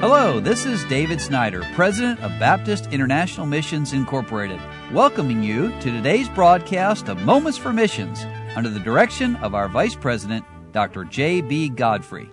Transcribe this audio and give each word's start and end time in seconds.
Hello, 0.00 0.38
this 0.38 0.64
is 0.64 0.84
David 0.84 1.20
Snyder, 1.20 1.60
President 1.74 2.20
of 2.20 2.30
Baptist 2.38 2.86
International 2.92 3.46
Missions 3.46 3.92
Incorporated, 3.92 4.60
welcoming 4.92 5.42
you 5.42 5.70
to 5.80 5.90
today's 5.90 6.28
broadcast 6.28 7.08
of 7.08 7.20
Moments 7.22 7.58
for 7.58 7.72
Missions 7.72 8.24
under 8.54 8.70
the 8.70 8.78
direction 8.78 9.34
of 9.36 9.56
our 9.56 9.68
Vice 9.68 9.96
President, 9.96 10.44
Dr. 10.70 11.02
J.B. 11.02 11.70
Godfrey. 11.70 12.30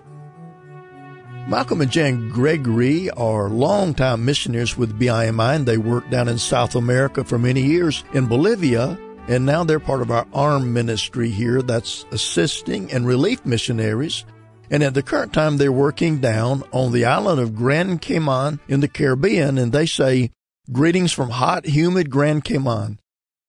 Malcolm 1.48 1.82
and 1.82 1.90
Jan 1.90 2.30
Gregory 2.30 3.10
are 3.10 3.50
longtime 3.50 4.24
missionaries 4.24 4.78
with 4.78 5.00
BIMI, 5.00 5.56
and 5.56 5.66
they 5.66 5.80
worked 5.80 6.12
down 6.12 6.28
in 6.28 6.38
South 6.38 6.76
America 6.76 7.24
for 7.24 7.40
many 7.40 7.64
years 7.64 8.04
in 8.14 8.28
Bolivia, 8.28 8.96
and 9.28 9.44
now 9.44 9.64
they're 9.64 9.80
part 9.80 10.04
of 10.04 10.12
our 10.12 10.28
ARM 10.36 10.72
ministry 10.72 11.32
here 11.32 11.64
that's 11.64 12.06
assisting 12.12 12.92
and 12.92 13.08
relief 13.08 13.44
missionaries 13.44 14.24
and 14.70 14.84
at 14.84 14.94
the 14.94 15.04
current 15.04 15.34
time, 15.34 15.58
they're 15.58 15.72
working 15.72 16.20
down 16.20 16.64
on 16.72 16.92
the 16.92 17.06
island 17.06 17.40
of 17.40 17.56
Grand 17.56 18.02
Cayman 18.02 18.60
in 18.68 18.80
the 18.80 18.88
Caribbean, 18.88 19.58
and 19.58 19.72
they 19.72 19.86
say, 19.86 20.32
Greetings 20.72 21.12
from 21.12 21.30
hot, 21.30 21.66
humid 21.66 22.10
Grand 22.10 22.44
Cayman. 22.44 23.00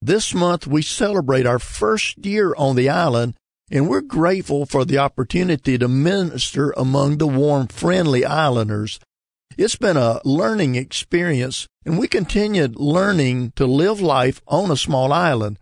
This 0.03 0.35
month, 0.35 0.67
we 0.67 0.83
celebrate 0.83 1.47
our 1.47 1.59
first 1.59 2.25
year 2.25 2.55
on 2.57 2.77
the 2.77 2.91
island, 2.91 3.35
and 3.71 3.89
we're 3.89 4.03
grateful 4.03 4.67
for 4.67 4.85
the 4.85 4.99
opportunity 4.99 5.79
to 5.79 5.89
minister 5.89 6.73
among 6.77 7.19
the 7.19 7.27
warm, 7.27 7.69
friendly 7.69 8.25
islanders. 8.25 9.01
It's 9.57 9.77
been 9.77 9.97
a 9.97 10.21
learning 10.25 10.75
experience, 10.75 11.67
and 11.87 11.99
we 11.99 12.09
continued 12.09 12.77
learning 12.77 13.53
to 13.57 13.67
live 13.67 14.01
life 14.03 14.43
on 14.47 14.71
a 14.71 14.77
small 14.77 15.13
island. 15.13 15.59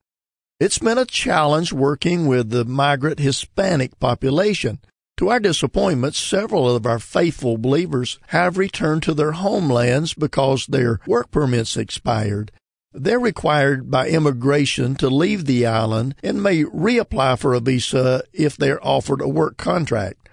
It's 0.59 0.79
been 0.79 0.99
a 0.99 1.05
challenge 1.05 1.73
working 1.73 2.27
with 2.27 2.51
the 2.51 2.65
migrant 2.65 3.21
Hispanic 3.21 3.99
population. 4.01 4.81
To 5.19 5.29
our 5.29 5.39
disappointment, 5.39 6.17
several 6.17 6.75
of 6.75 6.87
our 6.87 6.99
faithful 6.99 7.57
believers 7.57 8.19
have 8.29 8.59
returned 8.59 9.05
to 9.05 9.15
their 9.15 9.33
homelands 9.33 10.13
because 10.13 10.67
their 10.67 10.99
work 11.07 11.31
permits 11.31 11.77
expired. 11.77 12.51
They're 12.93 13.21
required 13.21 13.91
by 13.91 14.09
immigration 14.09 14.97
to 14.97 15.09
leave 15.09 15.45
the 15.45 15.67
island 15.67 16.17
and 16.23 16.43
may 16.43 16.65
reapply 16.65 17.39
for 17.39 17.55
a 17.55 17.61
visa 17.61 18.25
if 18.33 18.57
they're 18.57 18.85
offered 18.85 19.21
a 19.21 19.29
work 19.29 19.57
contract. 19.57 20.29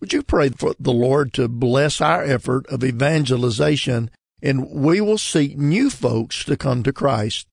Would 0.00 0.12
you 0.12 0.22
pray 0.22 0.50
for 0.50 0.74
the 0.78 0.92
Lord 0.92 1.34
to 1.34 1.48
bless 1.48 2.00
our 2.00 2.22
effort 2.22 2.66
of 2.68 2.82
evangelization 2.82 4.10
and 4.42 4.70
we 4.70 5.00
will 5.00 5.18
seek 5.18 5.56
new 5.56 5.90
folks 5.90 6.44
to 6.44 6.56
come 6.56 6.82
to 6.82 6.92
Christ? 6.92 7.46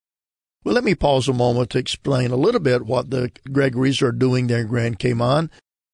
Well, 0.64 0.76
let 0.76 0.84
me 0.84 0.96
pause 0.96 1.28
a 1.28 1.34
moment 1.34 1.70
to 1.72 1.80
explain 1.80 2.32
a 2.32 2.36
little 2.36 2.60
bit 2.60 2.86
what 2.86 3.10
the 3.10 3.32
Gregories 3.52 4.02
are 4.02 4.12
doing 4.12 4.48
there 4.48 4.62
in 4.62 4.68
Grand 4.68 5.00
Cayman 5.00 5.50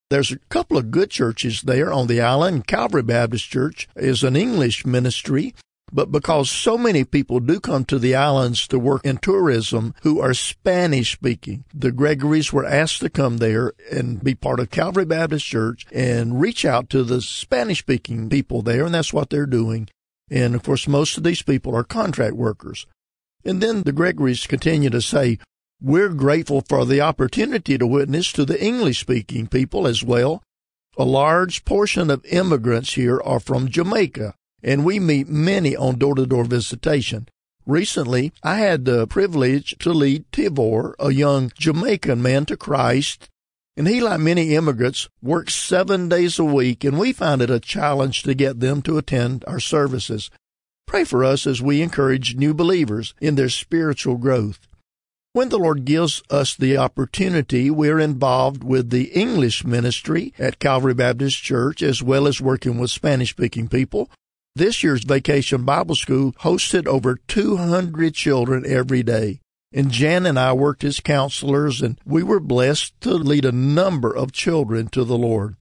there's 0.09 0.31
a 0.31 0.39
couple 0.49 0.77
of 0.77 0.91
good 0.91 1.09
churches 1.09 1.61
there 1.61 1.91
on 1.91 2.07
the 2.07 2.21
island. 2.21 2.67
Calvary 2.67 3.03
Baptist 3.03 3.49
Church 3.49 3.87
is 3.95 4.23
an 4.23 4.35
English 4.35 4.85
ministry, 4.85 5.53
but 5.91 6.11
because 6.11 6.49
so 6.49 6.77
many 6.77 7.03
people 7.03 7.39
do 7.39 7.59
come 7.59 7.85
to 7.85 7.99
the 7.99 8.15
islands 8.15 8.67
to 8.67 8.79
work 8.79 9.05
in 9.05 9.17
tourism 9.17 9.93
who 10.03 10.19
are 10.19 10.33
Spanish 10.33 11.13
speaking, 11.13 11.65
the 11.73 11.91
Gregories 11.91 12.53
were 12.53 12.65
asked 12.65 13.01
to 13.01 13.09
come 13.09 13.37
there 13.37 13.73
and 13.91 14.23
be 14.23 14.35
part 14.35 14.59
of 14.59 14.71
Calvary 14.71 15.05
Baptist 15.05 15.45
Church 15.45 15.85
and 15.91 16.39
reach 16.39 16.65
out 16.65 16.89
to 16.89 17.03
the 17.03 17.21
Spanish 17.21 17.79
speaking 17.79 18.29
people 18.29 18.61
there, 18.61 18.85
and 18.85 18.93
that's 18.93 19.13
what 19.13 19.29
they're 19.29 19.45
doing. 19.45 19.89
And 20.29 20.55
of 20.55 20.63
course, 20.63 20.87
most 20.87 21.17
of 21.17 21.23
these 21.23 21.41
people 21.41 21.75
are 21.75 21.83
contract 21.83 22.35
workers. 22.35 22.85
And 23.45 23.61
then 23.61 23.83
the 23.83 23.93
Gregories 23.93 24.45
continue 24.45 24.89
to 24.89 25.01
say, 25.01 25.39
we're 25.81 26.09
grateful 26.09 26.61
for 26.61 26.85
the 26.85 27.01
opportunity 27.01 27.77
to 27.77 27.85
witness 27.85 28.31
to 28.31 28.45
the 28.45 28.61
English 28.63 28.99
speaking 28.99 29.47
people 29.47 29.87
as 29.87 30.03
well. 30.03 30.41
A 30.97 31.05
large 31.05 31.63
portion 31.65 32.09
of 32.09 32.25
immigrants 32.25 32.95
here 32.95 33.21
are 33.21 33.39
from 33.39 33.69
Jamaica, 33.69 34.33
and 34.63 34.83
we 34.83 34.99
meet 34.99 35.27
many 35.27 35.75
on 35.75 35.99
door 35.99 36.15
to 36.15 36.25
door 36.25 36.45
visitation. 36.45 37.27
Recently, 37.67 38.33
I 38.41 38.57
had 38.57 38.85
the 38.85 39.05
privilege 39.05 39.75
to 39.79 39.91
lead 39.91 40.25
Tivor, 40.31 40.93
a 40.99 41.11
young 41.11 41.51
Jamaican 41.55 42.21
man, 42.21 42.45
to 42.45 42.57
Christ, 42.57 43.29
and 43.75 43.87
he, 43.87 44.01
like 44.01 44.19
many 44.19 44.55
immigrants, 44.55 45.07
works 45.21 45.53
seven 45.53 46.09
days 46.09 46.39
a 46.39 46.43
week, 46.43 46.83
and 46.83 46.97
we 46.97 47.13
find 47.13 47.41
it 47.41 47.51
a 47.51 47.59
challenge 47.59 48.23
to 48.23 48.33
get 48.33 48.59
them 48.59 48.81
to 48.81 48.97
attend 48.97 49.45
our 49.47 49.59
services. 49.59 50.31
Pray 50.87 51.03
for 51.03 51.23
us 51.23 51.45
as 51.45 51.61
we 51.61 51.81
encourage 51.83 52.35
new 52.35 52.55
believers 52.55 53.13
in 53.21 53.35
their 53.35 53.49
spiritual 53.49 54.15
growth. 54.15 54.66
When 55.37 55.49
the 55.49 55.59
Lord 55.59 55.85
gives 55.85 56.23
us 56.31 56.55
the 56.55 56.77
opportunity, 56.77 57.69
we're 57.69 57.99
involved 57.99 58.63
with 58.63 58.89
the 58.89 59.11
English 59.11 59.63
ministry 59.63 60.33
at 60.39 60.57
Calvary 60.57 60.95
Baptist 60.95 61.43
Church 61.43 61.83
as 61.83 62.01
well 62.01 62.25
as 62.25 62.41
working 62.41 62.79
with 62.79 62.89
Spanish 62.89 63.29
speaking 63.29 63.67
people. 63.67 64.09
This 64.55 64.81
year's 64.81 65.03
Vacation 65.03 65.63
Bible 65.63 65.93
School 65.93 66.31
hosted 66.39 66.87
over 66.87 67.19
200 67.27 68.15
children 68.15 68.63
every 68.65 69.03
day. 69.03 69.39
And 69.71 69.91
Jan 69.91 70.25
and 70.25 70.39
I 70.39 70.53
worked 70.53 70.83
as 70.83 70.99
counselors, 70.99 71.83
and 71.83 72.01
we 72.03 72.23
were 72.23 72.39
blessed 72.39 72.99
to 73.01 73.11
lead 73.11 73.45
a 73.45 73.51
number 73.51 74.11
of 74.11 74.31
children 74.31 74.87
to 74.87 75.03
the 75.03 75.19
Lord. 75.19 75.55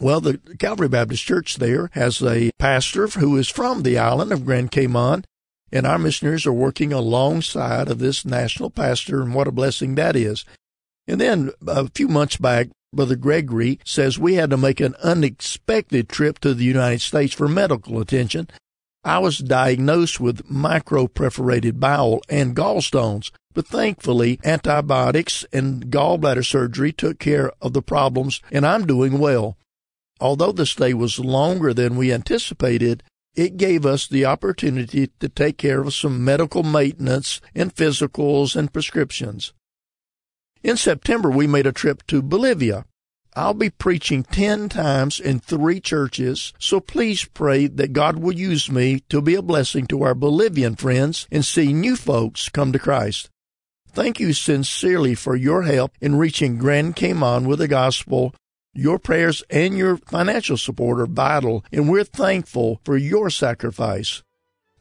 Well, 0.00 0.22
the 0.22 0.38
Calvary 0.58 0.88
Baptist 0.88 1.26
Church 1.26 1.56
there 1.56 1.90
has 1.92 2.22
a 2.22 2.50
pastor 2.58 3.08
who 3.08 3.36
is 3.36 3.50
from 3.50 3.82
the 3.82 3.98
island 3.98 4.32
of 4.32 4.46
Grand 4.46 4.70
Cayman, 4.70 5.26
and 5.72 5.86
our 5.86 5.98
missionaries 5.98 6.46
are 6.46 6.52
working 6.52 6.92
alongside 6.92 7.88
of 7.88 7.98
this 7.98 8.24
national 8.24 8.70
pastor, 8.70 9.22
and 9.22 9.34
what 9.34 9.48
a 9.48 9.52
blessing 9.52 9.94
that 9.94 10.16
is. 10.16 10.44
And 11.06 11.20
then 11.20 11.50
a 11.66 11.88
few 11.90 12.08
months 12.08 12.36
back, 12.36 12.68
Brother 12.92 13.16
Gregory 13.16 13.78
says 13.84 14.18
we 14.18 14.34
had 14.34 14.50
to 14.50 14.56
make 14.56 14.80
an 14.80 14.96
unexpected 15.02 16.08
trip 16.08 16.40
to 16.40 16.54
the 16.54 16.64
United 16.64 17.00
States 17.00 17.34
for 17.34 17.46
medical 17.46 18.00
attention. 18.00 18.48
I 19.04 19.18
was 19.18 19.38
diagnosed 19.38 20.20
with 20.20 20.46
microperforated 20.50 21.78
bowel 21.78 22.20
and 22.28 22.54
gallstones, 22.54 23.30
but 23.54 23.66
thankfully 23.66 24.40
antibiotics 24.44 25.44
and 25.52 25.86
gallbladder 25.86 26.44
surgery 26.44 26.92
took 26.92 27.18
care 27.18 27.52
of 27.62 27.72
the 27.72 27.82
problems 27.82 28.42
and 28.50 28.66
I'm 28.66 28.86
doing 28.86 29.18
well. 29.18 29.56
Although 30.20 30.52
the 30.52 30.66
stay 30.66 30.92
was 30.92 31.18
longer 31.18 31.72
than 31.72 31.96
we 31.96 32.12
anticipated, 32.12 33.02
it 33.34 33.56
gave 33.56 33.86
us 33.86 34.06
the 34.06 34.24
opportunity 34.24 35.08
to 35.20 35.28
take 35.28 35.58
care 35.58 35.80
of 35.80 35.94
some 35.94 36.24
medical 36.24 36.62
maintenance 36.62 37.40
and 37.54 37.74
physicals 37.74 38.56
and 38.56 38.72
prescriptions. 38.72 39.52
In 40.62 40.76
September, 40.76 41.30
we 41.30 41.46
made 41.46 41.66
a 41.66 41.72
trip 41.72 42.06
to 42.08 42.22
Bolivia. 42.22 42.84
I'll 43.34 43.54
be 43.54 43.70
preaching 43.70 44.24
10 44.24 44.68
times 44.68 45.20
in 45.20 45.38
three 45.38 45.80
churches, 45.80 46.52
so 46.58 46.80
please 46.80 47.24
pray 47.24 47.68
that 47.68 47.92
God 47.92 48.18
will 48.18 48.34
use 48.34 48.70
me 48.70 49.00
to 49.08 49.22
be 49.22 49.36
a 49.36 49.42
blessing 49.42 49.86
to 49.86 50.02
our 50.02 50.14
Bolivian 50.14 50.74
friends 50.74 51.28
and 51.30 51.44
see 51.44 51.72
new 51.72 51.94
folks 51.94 52.48
come 52.48 52.72
to 52.72 52.78
Christ. 52.78 53.30
Thank 53.92 54.20
you 54.20 54.32
sincerely 54.32 55.14
for 55.14 55.36
your 55.36 55.62
help 55.62 55.92
in 56.00 56.16
reaching 56.16 56.58
Grand 56.58 56.96
Cayman 56.96 57.46
with 57.46 57.60
the 57.60 57.68
gospel 57.68 58.34
your 58.72 58.98
prayers 58.98 59.42
and 59.50 59.76
your 59.76 59.96
financial 59.96 60.56
support 60.56 61.00
are 61.00 61.06
vital, 61.06 61.64
and 61.72 61.88
we're 61.88 62.04
thankful 62.04 62.80
for 62.84 62.96
your 62.96 63.30
sacrifice. 63.30 64.22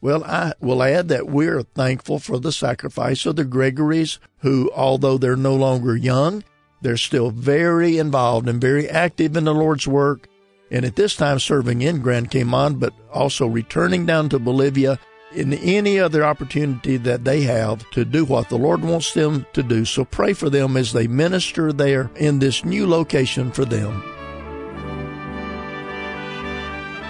Well, 0.01 0.23
I 0.23 0.53
will 0.61 0.81
add 0.81 1.09
that 1.09 1.27
we're 1.27 1.63
thankful 1.63 2.19
for 2.19 2.39
the 2.39 2.51
sacrifice 2.51 3.25
of 3.25 3.35
the 3.35 3.43
Gregories, 3.43 4.19
who, 4.39 4.71
although 4.73 5.17
they're 5.17 5.35
no 5.35 5.55
longer 5.55 5.95
young, 5.95 6.43
they're 6.81 6.97
still 6.97 7.31
very 7.31 7.97
involved 7.97 8.47
and 8.47 8.61
very 8.61 8.89
active 8.89 9.35
in 9.35 9.43
the 9.43 9.53
Lord's 9.53 9.87
work, 9.87 10.29
and 10.71 10.85
at 10.85 10.95
this 10.95 11.15
time 11.15 11.39
serving 11.39 11.81
in 11.81 12.01
Grand 12.01 12.31
Cayman, 12.31 12.75
but 12.75 12.93
also 13.11 13.47
returning 13.47 14.05
down 14.05 14.29
to 14.29 14.39
Bolivia 14.39 14.99
in 15.33 15.53
any 15.53 15.99
other 15.99 16.23
opportunity 16.23 16.97
that 16.97 17.23
they 17.23 17.41
have 17.41 17.89
to 17.91 18.05
do 18.05 18.25
what 18.25 18.49
the 18.49 18.57
Lord 18.57 18.81
wants 18.83 19.13
them 19.13 19.45
to 19.53 19.63
do. 19.63 19.85
So 19.85 20.05
pray 20.05 20.33
for 20.33 20.49
them 20.49 20.75
as 20.77 20.93
they 20.93 21.07
minister 21.07 21.71
there 21.71 22.09
in 22.15 22.39
this 22.39 22.65
new 22.65 22.87
location 22.87 23.51
for 23.51 23.65
them. 23.65 24.03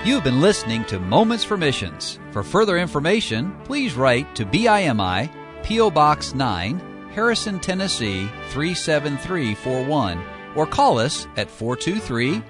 You've 0.06 0.24
been 0.24 0.42
listening 0.42 0.86
to 0.86 1.00
Moments 1.00 1.44
for 1.44 1.58
Missions. 1.58 2.20
For 2.32 2.42
further 2.42 2.78
information, 2.78 3.54
please 3.66 3.96
write 3.96 4.34
to 4.36 4.46
BIMI, 4.46 5.30
P.O. 5.64 5.92
Box 5.92 6.34
9, 6.34 6.80
Harrison, 7.12 7.60
Tennessee 7.60 8.30
37341, 8.52 10.24
or 10.56 10.66
call 10.66 11.00
us 11.00 11.28
at 11.36 11.50
423 11.50 12.42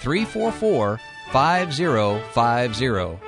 344 0.00 1.00
5050 1.32 3.27